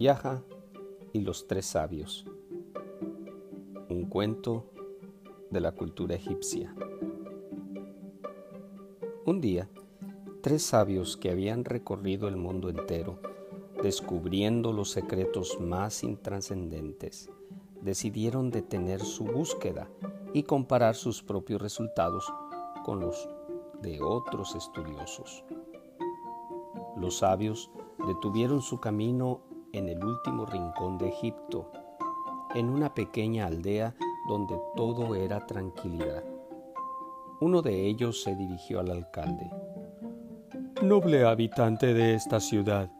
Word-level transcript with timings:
Yaja 0.00 0.44
y 1.12 1.22
los 1.22 1.48
tres 1.48 1.66
sabios. 1.66 2.24
Un 3.88 4.04
cuento 4.08 4.70
de 5.50 5.60
la 5.60 5.72
cultura 5.72 6.14
egipcia. 6.14 6.72
Un 9.26 9.40
día, 9.40 9.68
tres 10.40 10.62
sabios 10.62 11.16
que 11.16 11.32
habían 11.32 11.64
recorrido 11.64 12.28
el 12.28 12.36
mundo 12.36 12.68
entero, 12.68 13.18
descubriendo 13.82 14.72
los 14.72 14.90
secretos 14.90 15.58
más 15.58 16.04
intrascendentes, 16.04 17.28
decidieron 17.82 18.52
detener 18.52 19.00
su 19.00 19.24
búsqueda 19.24 19.90
y 20.32 20.44
comparar 20.44 20.94
sus 20.94 21.24
propios 21.24 21.60
resultados 21.60 22.32
con 22.84 23.00
los 23.00 23.28
de 23.82 24.00
otros 24.00 24.54
estudiosos. 24.54 25.42
Los 26.96 27.18
sabios 27.18 27.72
detuvieron 28.06 28.62
su 28.62 28.78
camino 28.78 29.40
en 29.72 29.88
el 29.88 30.02
último 30.04 30.46
rincón 30.46 30.98
de 30.98 31.08
Egipto, 31.08 31.70
en 32.54 32.68
una 32.70 32.94
pequeña 32.94 33.46
aldea 33.46 33.94
donde 34.28 34.58
todo 34.76 35.14
era 35.14 35.46
tranquilidad. 35.46 36.24
Uno 37.40 37.62
de 37.62 37.86
ellos 37.86 38.22
se 38.22 38.34
dirigió 38.34 38.80
al 38.80 38.90
alcalde. 38.90 39.50
Noble 40.82 41.24
habitante 41.24 41.94
de 41.94 42.14
esta 42.14 42.40
ciudad, 42.40 42.90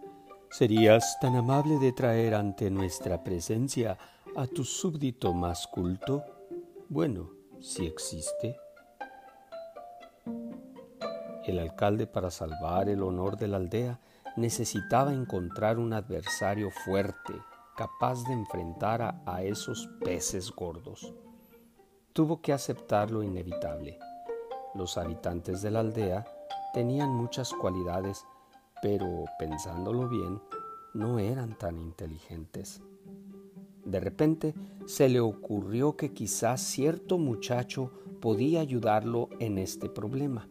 ¿serías 0.51 1.19
tan 1.21 1.37
amable 1.37 1.79
de 1.79 1.93
traer 1.93 2.35
ante 2.35 2.71
nuestra 2.71 3.23
presencia 3.23 3.99
a 4.37 4.47
tu 4.47 4.65
súbdito 4.65 5.33
más 5.35 5.67
culto? 5.67 6.25
Bueno, 6.89 7.31
si 7.61 7.87
existe. 7.87 8.57
El 11.45 11.59
alcalde, 11.59 12.07
para 12.07 12.31
salvar 12.31 12.89
el 12.89 13.03
honor 13.03 13.37
de 13.37 13.49
la 13.49 13.57
aldea, 13.57 14.01
necesitaba 14.37 15.13
encontrar 15.13 15.79
un 15.79 15.93
adversario 15.93 16.71
fuerte, 16.71 17.35
capaz 17.77 18.25
de 18.25 18.33
enfrentar 18.33 19.21
a, 19.25 19.43
esos 19.43 19.89
peces 20.05 20.51
gordos. 20.51 21.15
Tuvo 22.13 22.41
que 22.41 22.53
aceptar 22.53 23.11
lo 23.11 23.23
inevitable. 23.23 23.99
Los 24.75 24.99
habitantes 24.99 25.63
de 25.63 25.71
la 25.71 25.81
aldea 25.81 26.25
tenían 26.75 27.11
muchas 27.11 27.53
cualidades, 27.53 28.25
pero 28.83 29.25
pensándolo 29.39 30.09
bien, 30.09 30.41
no 30.95 31.19
eran 31.19 31.57
tan 31.57 31.79
inteligentes. 31.79 32.83
De 33.85 34.01
repente 34.01 34.55
se 34.87 35.09
le 35.09 35.21
ocurrió 35.21 35.97
que 35.97 36.13
quizás 36.13 36.61
cierto 36.61 37.17
muchacho 37.19 37.93
podía 38.21 38.61
ayudarlo 38.61 39.29
en 39.39 39.59
este 39.59 39.89
problema. 39.89 40.49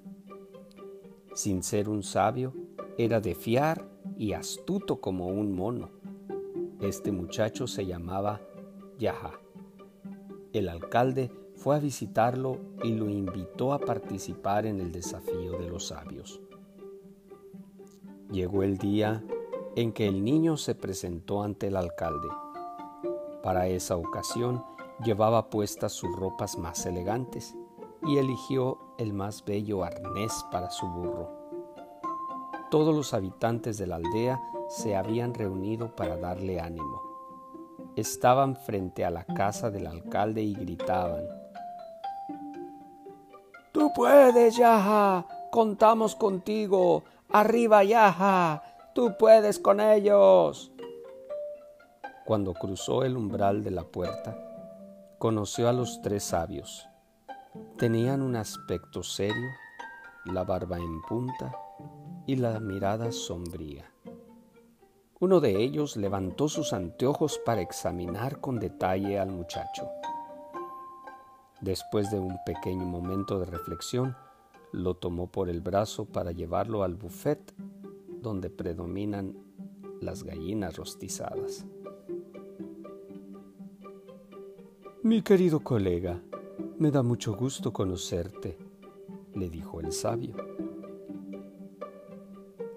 Sin 1.36 1.62
ser 1.62 1.90
un 1.90 2.02
sabio, 2.02 2.54
era 2.98 3.20
de 3.20 3.36
fiar 3.36 3.88
y 4.18 4.34
astuto 4.34 5.00
como 5.00 5.28
un 5.28 5.56
mono. 5.56 5.90
Este 6.82 7.12
muchacho 7.12 7.68
se 7.68 7.86
llamaba 7.86 8.42
Yaha. 8.98 9.40
El 10.54 10.70
alcalde 10.70 11.32
fue 11.56 11.76
a 11.76 11.80
visitarlo 11.80 12.60
y 12.84 12.94
lo 12.94 13.10
invitó 13.10 13.74
a 13.74 13.80
participar 13.80 14.66
en 14.66 14.80
el 14.80 14.92
desafío 14.92 15.58
de 15.60 15.68
los 15.68 15.88
sabios. 15.88 16.42
Llegó 18.32 18.64
el 18.64 18.78
día 18.78 19.24
en 19.76 19.92
que 19.94 20.08
el 20.08 20.24
niño 20.24 20.58
se 20.58 20.74
presentó 20.74 21.44
ante 21.44 21.68
el 21.68 21.76
alcalde. 21.76 22.28
Para 23.44 23.68
esa 23.68 23.96
ocasión 23.96 24.64
llevaba 25.04 25.50
puestas 25.50 25.94
sus 25.94 26.16
ropas 26.16 26.58
más 26.58 26.86
elegantes 26.88 27.56
y 28.08 28.18
eligió 28.18 28.80
el 28.98 29.14
más 29.14 29.46
bello 29.46 29.84
arnés 29.84 30.46
para 30.52 30.72
su 30.72 30.88
burro. 30.88 31.37
Todos 32.70 32.94
los 32.94 33.14
habitantes 33.14 33.78
de 33.78 33.88
la 33.88 33.96
aldea 33.96 34.42
se 34.68 34.98
habían 34.98 35.34
reunido 35.34 35.96
para 35.96 36.18
darle 36.18 36.60
ánimo. 36.60 37.02
Estaban 37.96 38.58
frente 38.58 39.06
a 39.06 39.10
la 39.10 39.24
casa 39.24 39.72
del 39.72 39.88
alcalde 39.88 40.42
y 40.42 40.54
gritaban, 40.54 41.24
Tú 43.72 43.94
puedes, 43.94 44.58
Yaja, 44.58 45.26
contamos 45.52 46.16
contigo, 46.16 47.04
arriba, 47.30 47.84
Yaja, 47.84 48.64
tú 48.94 49.16
puedes 49.18 49.60
con 49.60 49.80
ellos. 49.80 50.72
Cuando 52.26 52.54
cruzó 52.54 53.04
el 53.04 53.16
umbral 53.16 53.64
de 53.64 53.72
la 53.72 53.84
puerta, 53.84 54.36
conoció 55.20 55.70
a 55.70 55.74
los 55.74 56.02
tres 56.02 56.24
sabios. 56.24 56.90
Tenían 57.78 58.22
un 58.22 58.36
aspecto 58.36 59.04
serio, 59.04 59.50
la 60.26 60.44
barba 60.44 60.78
en 60.78 61.02
punta 61.04 61.56
y 62.28 62.36
la 62.36 62.60
mirada 62.60 63.12
sombría. 63.12 63.90
Uno 65.20 65.40
de 65.40 65.64
ellos 65.64 65.98
levantó 65.98 66.48
sus 66.50 66.74
anteojos 66.74 67.40
para 67.44 67.62
examinar 67.62 68.40
con 68.40 68.60
detalle 68.60 69.18
al 69.18 69.32
muchacho. 69.32 69.90
Después 71.62 72.12
de 72.12 72.20
un 72.20 72.38
pequeño 72.46 72.86
momento 72.86 73.40
de 73.40 73.46
reflexión, 73.46 74.16
lo 74.74 74.96
tomó 74.96 75.32
por 75.32 75.50
el 75.50 75.62
brazo 75.62 76.06
para 76.06 76.34
llevarlo 76.34 76.84
al 76.84 76.96
buffet 76.96 77.56
donde 78.22 78.50
predominan 78.50 79.36
las 80.02 80.24
gallinas 80.24 80.76
rostizadas. 80.76 81.66
Mi 85.02 85.22
querido 85.22 85.62
colega, 85.62 86.22
me 86.78 86.92
da 86.92 87.02
mucho 87.02 87.36
gusto 87.36 87.72
conocerte, 87.72 88.58
le 89.34 89.50
dijo 89.50 89.80
el 89.80 89.94
sabio. 89.94 90.57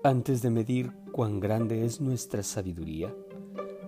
Antes 0.02 0.40
de 0.40 0.48
medir 0.48 0.92
cuán 1.12 1.40
grande 1.40 1.84
es 1.84 2.00
nuestra 2.00 2.42
sabiduría, 2.42 3.14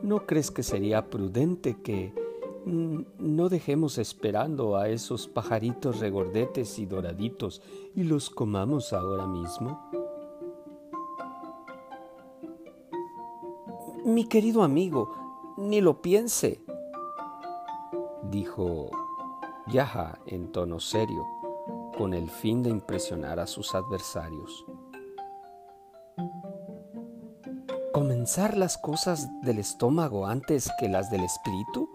¿no 0.03 0.27
crees 0.27 0.50
que 0.50 0.62
sería 0.62 1.09
prudente 1.09 1.81
que 1.83 2.12
no 2.67 3.49
dejemos 3.49 3.97
esperando 3.97 4.77
a 4.77 4.91
esos 4.91 5.27
pajaritos 5.27 6.00
regordetes 6.00 6.78
y 6.78 6.84
doraditos 6.84 7.62
y 7.95 8.03
los 8.03 8.28
comamos 8.28 8.93
ahora 8.93 9.27
mismo? 9.27 9.81
Mi 14.05 14.27
querido 14.27 14.65
amigo, 14.65 15.15
ni 15.56 15.81
lo 15.81 16.03
piense, 16.03 16.61
dijo 18.31 18.91
Yaha 19.69 20.19
en 20.27 20.53
tono 20.53 20.79
serio, 20.79 21.25
con 21.97 22.12
el 22.12 22.29
fin 22.29 22.62
de 22.62 22.69
impresionar 22.69 23.41
a 23.41 23.47
sus 23.47 23.75
adversarios. 23.75 24.67
¿Comenzar 28.22 28.56
las 28.56 28.78
cosas 28.78 29.28
del 29.43 29.59
estómago 29.59 30.28
antes 30.28 30.71
que 30.78 30.88
las 30.88 31.10
del 31.10 31.25
espíritu? 31.25 31.91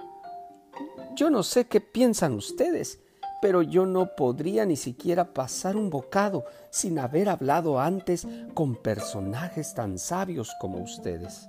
Yo 1.16 1.30
no 1.30 1.42
sé 1.42 1.68
qué 1.68 1.80
piensan 1.80 2.34
ustedes, 2.34 3.00
pero 3.42 3.62
yo 3.62 3.86
no 3.86 4.14
podría 4.14 4.66
ni 4.66 4.76
siquiera 4.76 5.34
pasar 5.34 5.78
un 5.78 5.90
bocado 5.90 6.44
sin 6.70 7.00
haber 7.00 7.30
hablado 7.30 7.80
antes 7.80 8.28
con 8.54 8.76
personajes 8.76 9.74
tan 9.74 9.98
sabios 9.98 10.54
como 10.60 10.80
ustedes. 10.80 11.48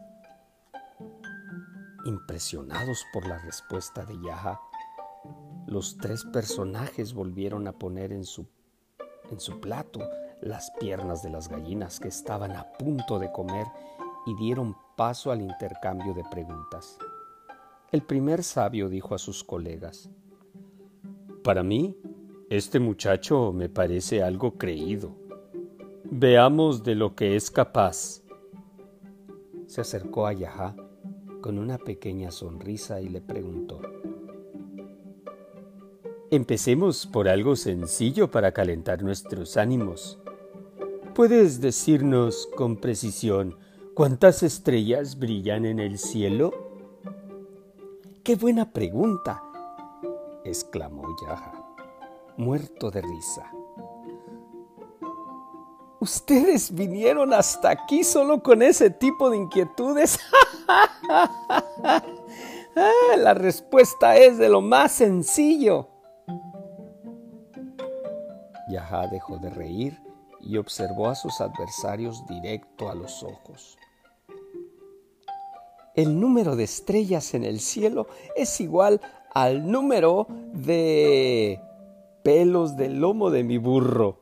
Impresionados 2.07 3.05
por 3.13 3.27
la 3.27 3.39
respuesta 3.39 4.05
de 4.05 4.15
Yaha, 4.25 4.61
los 5.67 5.99
tres 5.99 6.23
personajes 6.33 7.15
volvieron 7.15 7.67
a 7.67 7.73
poner 7.73 8.13
en 8.13 8.25
su, 8.25 8.47
en 9.33 9.41
su 9.41 9.61
plato 9.61 10.09
las 10.41 10.71
piernas 10.79 11.25
de 11.25 11.31
las 11.31 11.49
gallinas 11.49 11.99
que 11.99 12.07
estaban 12.07 12.53
a 12.53 12.73
punto 12.75 13.19
de 13.19 13.33
comer 13.33 13.67
y 14.29 14.35
dieron 14.35 14.77
paso 14.95 15.33
al 15.33 15.41
intercambio 15.41 16.13
de 16.13 16.23
preguntas. 16.31 16.99
El 17.91 18.03
primer 18.03 18.45
sabio 18.45 18.91
dijo 18.91 19.15
a 19.15 19.19
sus 19.19 19.43
colegas, 19.43 20.11
Para 21.43 21.63
mí, 21.63 21.97
este 22.51 22.79
muchacho 22.79 23.53
me 23.55 23.71
parece 23.71 24.23
algo 24.23 24.59
creído. 24.59 25.17
Veamos 26.05 26.85
de 26.85 26.95
lo 26.95 27.15
que 27.15 27.37
es 27.37 27.51
capaz. 27.51 28.23
Se 29.67 29.81
acercó 29.81 30.27
a 30.27 30.35
Yaha 30.35 30.77
con 31.41 31.59
una 31.59 31.79
pequeña 31.79 32.31
sonrisa 32.31 33.01
y 33.01 33.09
le 33.09 33.23
preguntó, 33.23 33.81
Empecemos 36.31 37.07
por 37.07 37.31
algo 37.31 37.57
sencillo 37.57 38.31
para 38.31 38.53
calentar 38.53 39.03
nuestros 39.03 39.57
ánimos. 39.57 40.19
¿Puedes 41.15 41.63
decirnos 41.63 42.47
con 42.55 42.77
precisión 42.77 43.57
cuántas 43.99 44.45
estrellas 44.45 45.19
brillan 45.19 45.67
en 45.67 45.81
el 45.81 45.99
cielo? 45.99 46.53
¡Qué 48.23 48.37
buena 48.37 48.73
pregunta! 48.73 49.43
exclamó 50.45 51.03
Yaha, 51.21 51.53
muerto 52.37 52.93
de 52.93 53.03
risa. 53.03 53.51
¿Ustedes 55.99 56.73
vinieron 56.73 57.35
hasta 57.35 57.71
aquí 57.71 58.05
solo 58.05 58.41
con 58.41 58.63
ese 58.63 58.89
tipo 58.91 59.31
de 59.31 59.39
inquietudes? 59.39 60.21
Ah, 62.81 63.17
la 63.17 63.35
respuesta 63.35 64.17
es 64.17 64.39
de 64.39 64.49
lo 64.49 64.61
más 64.61 64.93
sencillo. 64.93 65.89
Yaha 68.71 69.09
dejó 69.09 69.39
de 69.39 69.51
reír 69.51 70.01
y 70.41 70.59
observó 70.59 71.09
a 71.09 71.17
sus 71.17 71.41
adversarios 71.41 72.25
directo 72.29 72.89
a 72.89 72.95
los 72.95 73.25
ojos. 73.25 73.77
El 75.99 76.21
número 76.21 76.55
de 76.55 76.63
estrellas 76.63 77.35
en 77.35 77.43
el 77.43 77.59
cielo 77.59 78.07
es 78.37 78.61
igual 78.61 79.01
al 79.35 79.69
número 79.69 80.29
de 80.53 81.61
pelos 82.23 82.77
del 82.77 83.01
lomo 83.01 83.31
de 83.31 83.43
mi 83.43 83.59
burro. 83.59 84.21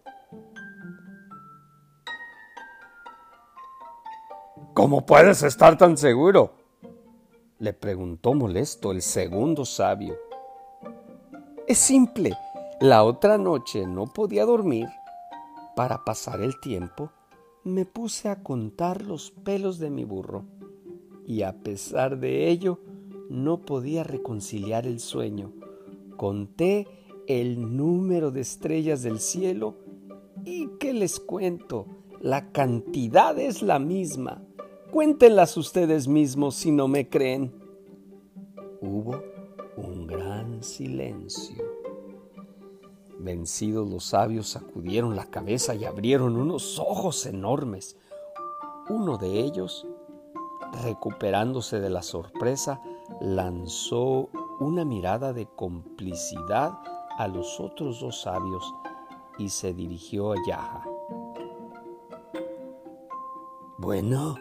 ¿Cómo 4.72 5.04
puedes 5.04 5.42
estar 5.42 5.76
tan 5.76 5.98
seguro? 5.98 6.54
le 7.58 7.74
preguntó 7.74 8.32
molesto 8.32 8.90
el 8.90 9.02
segundo 9.02 9.66
sabio. 9.66 10.16
Es 11.66 11.76
simple. 11.76 12.32
La 12.80 13.04
otra 13.04 13.36
noche 13.36 13.86
no 13.86 14.06
podía 14.06 14.46
dormir. 14.46 14.88
Para 15.74 16.06
pasar 16.06 16.40
el 16.40 16.58
tiempo, 16.58 17.10
me 17.64 17.84
puse 17.84 18.30
a 18.30 18.42
contar 18.42 19.02
los 19.02 19.30
pelos 19.30 19.78
de 19.78 19.90
mi 19.90 20.04
burro. 20.04 20.55
Y 21.26 21.42
a 21.42 21.52
pesar 21.62 22.18
de 22.18 22.48
ello, 22.48 22.78
no 23.28 23.62
podía 23.62 24.04
reconciliar 24.04 24.86
el 24.86 25.00
sueño. 25.00 25.52
Conté 26.16 26.86
el 27.26 27.76
número 27.76 28.30
de 28.30 28.40
estrellas 28.40 29.02
del 29.02 29.18
cielo 29.18 29.74
y 30.44 30.68
¿qué 30.78 30.92
les 30.92 31.18
cuento? 31.18 31.86
La 32.20 32.52
cantidad 32.52 33.38
es 33.38 33.62
la 33.62 33.78
misma. 33.78 34.42
Cuéntenlas 34.92 35.56
ustedes 35.56 36.06
mismos 36.08 36.54
si 36.54 36.70
no 36.70 36.88
me 36.88 37.08
creen. 37.08 37.52
Hubo 38.80 39.22
un 39.76 40.06
gran 40.06 40.62
silencio. 40.62 41.62
Vencidos 43.18 43.90
los 43.90 44.04
sabios 44.04 44.48
sacudieron 44.48 45.16
la 45.16 45.26
cabeza 45.26 45.74
y 45.74 45.84
abrieron 45.84 46.36
unos 46.36 46.78
ojos 46.78 47.26
enormes. 47.26 47.96
Uno 48.88 49.18
de 49.18 49.40
ellos, 49.40 49.86
recuperándose 50.82 51.80
de 51.80 51.90
la 51.90 52.02
sorpresa, 52.02 52.80
lanzó 53.20 54.28
una 54.60 54.84
mirada 54.84 55.32
de 55.32 55.46
complicidad 55.46 56.78
a 57.18 57.28
los 57.28 57.60
otros 57.60 58.00
dos 58.00 58.22
sabios 58.22 58.74
y 59.38 59.48
se 59.48 59.74
dirigió 59.74 60.32
a 60.32 60.36
Yaha. 60.46 60.84
Bueno, 63.78 64.36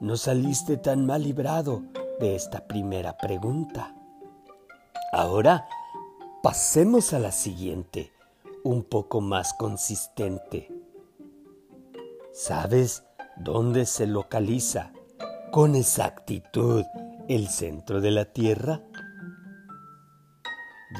no 0.00 0.16
saliste 0.16 0.76
tan 0.76 1.06
mal 1.06 1.22
librado 1.22 1.82
de 2.20 2.34
esta 2.34 2.66
primera 2.66 3.16
pregunta. 3.16 3.94
Ahora 5.12 5.66
pasemos 6.42 7.12
a 7.12 7.18
la 7.18 7.32
siguiente, 7.32 8.12
un 8.62 8.84
poco 8.84 9.20
más 9.20 9.54
consistente. 9.54 10.70
¿Sabes 12.32 13.04
dónde 13.36 13.86
se 13.86 14.06
localiza 14.06 14.92
con 15.50 15.74
exactitud 15.74 16.84
el 17.28 17.48
centro 17.48 18.00
de 18.00 18.10
la 18.10 18.24
Tierra? 18.26 18.82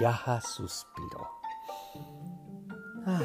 Yaha 0.00 0.40
suspiró. 0.40 1.28
Ah. 3.06 3.20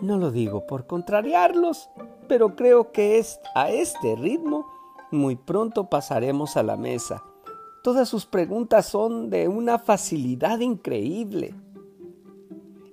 No 0.00 0.18
lo 0.18 0.30
digo 0.30 0.66
por 0.66 0.86
contrariarlos, 0.86 1.88
pero 2.28 2.56
creo 2.56 2.92
que 2.92 3.18
es 3.18 3.40
a 3.54 3.70
este 3.70 4.16
ritmo 4.16 4.66
muy 5.10 5.36
pronto 5.36 5.88
pasaremos 5.88 6.56
a 6.56 6.62
la 6.62 6.76
mesa. 6.76 7.22
Todas 7.82 8.08
sus 8.08 8.26
preguntas 8.26 8.86
son 8.86 9.30
de 9.30 9.46
una 9.46 9.78
facilidad 9.78 10.58
increíble. 10.58 11.54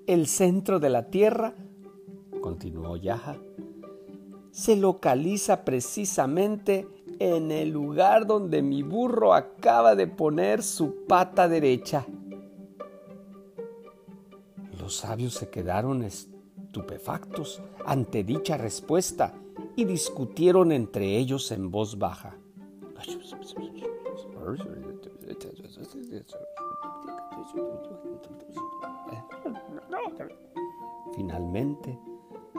El 0.05 0.27
centro 0.27 0.79
de 0.79 0.89
la 0.89 1.09
Tierra, 1.09 1.55
continuó 2.41 2.97
Yaha, 2.97 3.37
se 4.53 4.75
localiza 4.75 5.65
precisamente 5.65 6.87
en 7.17 7.51
el 7.51 7.71
lugar 7.71 8.27
donde 8.27 8.61
mi 8.61 8.83
burro 8.83 9.33
acaba 9.33 9.95
de 9.95 10.05
poner 10.05 10.61
su 10.61 11.05
pata 11.07 11.47
derecha. 11.47 12.05
Los 14.79 14.97
sabios 14.97 15.33
se 15.33 15.49
quedaron 15.49 16.03
estupefactos 16.03 17.63
ante 17.83 18.23
dicha 18.23 18.55
respuesta 18.55 19.33
y 19.75 19.85
discutieron 19.85 20.71
entre 20.71 21.17
ellos 21.17 21.51
en 21.51 21.71
voz 21.71 21.97
baja. 21.97 22.37
Finalmente, 31.15 31.99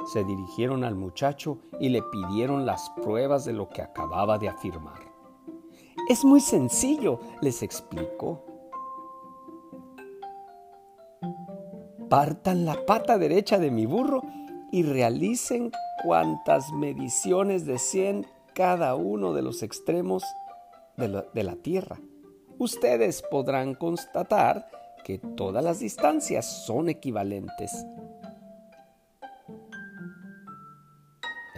se 0.05 0.25
dirigieron 0.25 0.85
al 0.85 0.95
muchacho 0.95 1.59
y 1.81 1.89
le 1.89 2.03
pidieron 2.03 2.67
las 2.67 2.91
pruebas 3.03 3.45
de 3.45 3.53
lo 3.53 3.69
que 3.69 3.83
acababa 3.83 4.39
de 4.39 4.49
afirmar. 4.49 5.01
Es 6.09 6.25
muy 6.25 6.41
sencillo, 6.41 7.21
les 7.41 7.63
explicó. 7.63 8.45
Partan 12.11 12.65
la 12.65 12.85
pata 12.85 13.17
derecha 13.17 13.59
de 13.59 13.71
mi 13.71 13.87
burro 13.87 14.23
y 14.71 14.83
realicen 14.83 15.73
cuantas 16.03 16.73
mediciones 16.73 17.65
deseen 17.65 18.27
cada 18.55 18.95
uno 18.95 19.33
de 19.33 19.43
los 19.43 19.63
extremos 19.63 20.23
de 20.97 21.09
la, 21.09 21.23
de 21.33 21.43
la 21.43 21.57
Tierra. 21.57 21.99
Ustedes 22.59 23.23
podrán 23.31 23.75
constatar 23.75 24.69
que 25.05 25.19
todas 25.19 25.65
las 25.65 25.81
distancias 25.81 26.65
son 26.67 26.89
equivalentes. 26.89 27.87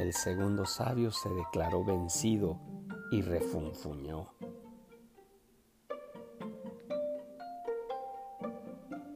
El 0.06 0.12
segundo 0.12 0.66
sabio 0.66 1.10
se 1.10 1.28
declaró 1.30 1.84
vencido 1.84 2.60
y 3.10 3.22
refunfuñó. 3.22 4.28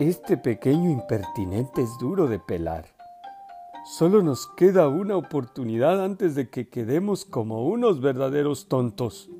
Este 0.00 0.37
pequeño 0.37 0.90
impertinente 0.90 1.82
es 1.82 1.90
duro 2.00 2.26
de 2.26 2.40
pelar. 2.40 2.87
Solo 3.84 4.20
nos 4.25 4.48
queda 4.56 4.88
una 4.88 5.16
oportunidad 5.16 6.04
antes 6.04 6.34
de 6.34 6.50
que 6.50 6.69
quedemos 6.69 7.25
como 7.25 7.69
unos 7.69 8.00
verdaderos 8.00 8.66
tontos. 8.66 9.31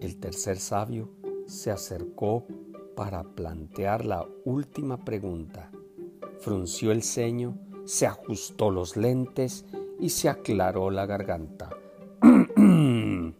El 0.00 0.18
tercer 0.20 0.58
sabio 0.58 1.10
se 1.44 1.70
acercó 1.70 2.46
para 2.96 3.24
plantear 3.24 4.06
la 4.06 4.26
última 4.46 5.04
pregunta. 5.04 5.70
Frunció 6.38 6.92
el 6.92 7.02
ceño 7.02 7.58
se 7.90 8.06
ajustó 8.06 8.70
los 8.70 8.96
lentes 8.96 9.64
y 9.98 10.10
se 10.10 10.28
aclaró 10.28 10.90
la 10.90 11.06
garganta. 11.06 11.70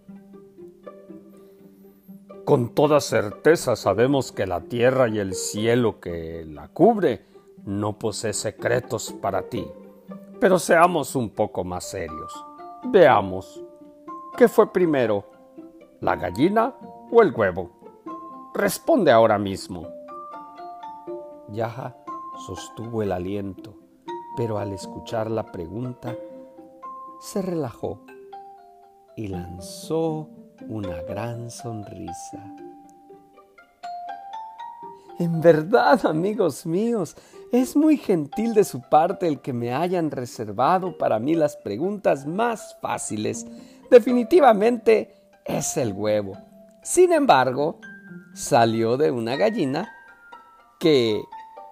Con 2.44 2.74
toda 2.74 2.98
certeza 3.00 3.76
sabemos 3.76 4.32
que 4.32 4.48
la 4.48 4.62
tierra 4.62 5.08
y 5.08 5.20
el 5.20 5.34
cielo 5.34 6.00
que 6.00 6.44
la 6.48 6.66
cubre 6.66 7.24
no 7.64 7.96
posee 7.96 8.32
secretos 8.32 9.12
para 9.22 9.42
ti. 9.42 9.64
Pero 10.40 10.58
seamos 10.58 11.14
un 11.14 11.30
poco 11.30 11.62
más 11.62 11.84
serios. 11.84 12.44
Veamos, 12.88 13.62
¿qué 14.36 14.48
fue 14.48 14.72
primero? 14.72 15.26
¿La 16.00 16.16
gallina 16.16 16.74
o 17.12 17.22
el 17.22 17.32
huevo? 17.32 17.70
Responde 18.52 19.12
ahora 19.12 19.38
mismo. 19.38 19.86
Yaja 21.52 21.96
sostuvo 22.44 23.04
el 23.04 23.12
aliento 23.12 23.79
pero 24.40 24.58
al 24.58 24.72
escuchar 24.72 25.30
la 25.30 25.44
pregunta 25.44 26.16
se 27.20 27.42
relajó 27.42 28.00
y 29.14 29.28
lanzó 29.28 30.30
una 30.66 31.02
gran 31.02 31.50
sonrisa. 31.50 32.42
En 35.18 35.42
verdad, 35.42 36.06
amigos 36.06 36.64
míos, 36.64 37.18
es 37.52 37.76
muy 37.76 37.98
gentil 37.98 38.54
de 38.54 38.64
su 38.64 38.80
parte 38.80 39.28
el 39.28 39.42
que 39.42 39.52
me 39.52 39.74
hayan 39.74 40.10
reservado 40.10 40.96
para 40.96 41.18
mí 41.18 41.34
las 41.34 41.58
preguntas 41.58 42.24
más 42.24 42.78
fáciles. 42.80 43.46
Definitivamente 43.90 45.16
es 45.44 45.76
el 45.76 45.92
huevo. 45.92 46.38
Sin 46.82 47.12
embargo, 47.12 47.78
salió 48.32 48.96
de 48.96 49.10
una 49.10 49.36
gallina 49.36 49.92
que 50.78 51.20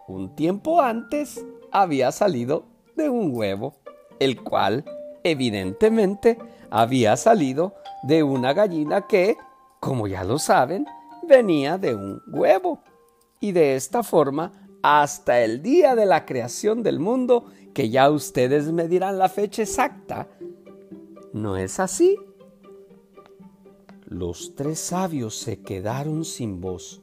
un 0.07 0.35
tiempo 0.35 0.83
antes 0.83 1.43
había 1.73 2.13
salido 2.13 2.65
de 2.97 3.09
un 3.09 3.35
huevo, 3.35 3.75
el 4.19 4.43
cual 4.43 4.85
evidentemente 5.23 6.39
había 6.71 7.17
salido 7.17 7.75
de 8.03 8.23
una 8.23 8.53
gallina 8.53 9.07
que, 9.07 9.37
como 9.81 10.07
ya 10.07 10.25
lo 10.25 10.39
saben, 10.39 10.87
venía 11.27 11.79
de 11.79 11.95
un 11.95 12.21
huevo. 12.29 12.83
Y 13.41 13.53
de 13.53 13.77
esta 13.77 14.03
forma, 14.03 14.53
hasta 14.83 15.41
el 15.43 15.63
día 15.63 15.95
de 15.95 16.07
la 16.07 16.25
creación 16.25 16.83
del 16.83 16.99
mundo, 16.99 17.47
que 17.75 17.91
ya 17.91 18.11
ustedes 18.11 18.73
me 18.73 18.89
dirán 18.89 19.19
la 19.19 19.29
fecha 19.29 19.63
exacta, 19.63 20.29
¿no 21.33 21.57
es 21.57 21.79
así? 21.79 22.17
Los 24.07 24.55
tres 24.55 24.81
sabios 24.81 25.37
se 25.37 25.61
quedaron 25.61 26.25
sin 26.25 26.61
voz. 26.61 27.03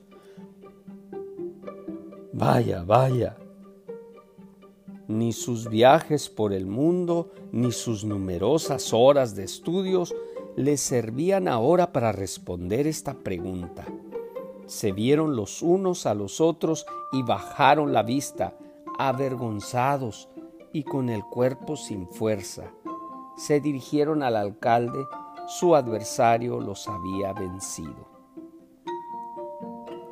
Vaya, 2.33 2.83
vaya, 2.83 3.37
Ni 5.07 5.33
sus 5.33 5.69
viajes 5.69 6.29
por 6.29 6.51
el 6.53 6.65
mundo, 6.65 7.31
ni 7.51 7.71
sus 7.71 8.03
numerosas 8.03 8.93
horas 8.93 9.35
de 9.35 9.43
estudios 9.43 10.15
le 10.55 10.77
servían 10.77 11.47
ahora 11.47 11.91
para 11.91 12.11
responder 12.11 12.87
esta 12.87 13.13
pregunta. 13.13 13.85
Se 14.65 14.91
vieron 14.91 15.35
los 15.35 15.61
unos 15.61 16.05
a 16.05 16.15
los 16.15 16.41
otros 16.41 16.85
y 17.11 17.21
bajaron 17.21 17.93
la 17.93 18.03
vista, 18.03 18.57
avergonzados 18.97 20.29
y 20.73 20.83
con 20.83 21.09
el 21.09 21.23
cuerpo 21.23 21.75
sin 21.75 22.07
fuerza. 22.07 22.71
Se 23.37 23.59
dirigieron 23.59 24.23
al 24.23 24.35
alcalde, 24.35 25.05
su 25.47 25.75
adversario 25.75 26.59
los 26.59 26.87
había 26.87 27.33
vencido. 27.33 28.07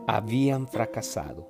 Habían 0.06 0.68
fracasado. 0.68 1.48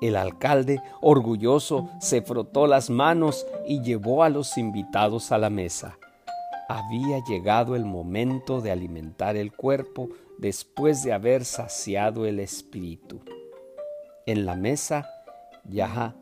El 0.00 0.16
alcalde, 0.16 0.80
orgulloso, 1.02 1.90
se 2.00 2.22
frotó 2.22 2.66
las 2.66 2.88
manos 2.88 3.46
y 3.66 3.82
llevó 3.82 4.24
a 4.24 4.30
los 4.30 4.56
invitados 4.56 5.30
a 5.30 5.38
la 5.38 5.50
mesa. 5.50 5.98
Había 6.68 7.22
llegado 7.24 7.76
el 7.76 7.84
momento 7.84 8.60
de 8.60 8.70
alimentar 8.70 9.36
el 9.36 9.52
cuerpo 9.52 10.08
después 10.38 11.02
de 11.02 11.12
haber 11.12 11.44
saciado 11.44 12.24
el 12.24 12.40
espíritu. 12.40 13.20
En 14.24 14.46
la 14.46 14.54
mesa 14.54 15.10
ya 15.64 16.14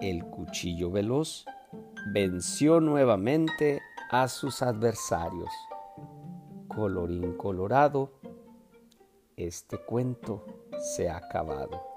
el 0.00 0.24
cuchillo 0.24 0.90
veloz 0.90 1.44
venció 2.12 2.80
nuevamente 2.80 3.80
a 4.10 4.26
sus 4.26 4.62
adversarios. 4.62 5.50
Colorín 6.68 7.36
colorado, 7.36 8.12
este 9.36 9.78
cuento 9.78 10.44
será 10.80 11.14
é 11.14 11.16
acabado. 11.16 11.89